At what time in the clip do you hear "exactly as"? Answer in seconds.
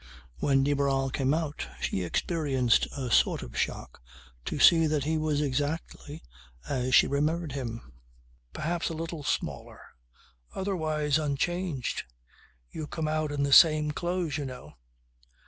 5.41-6.95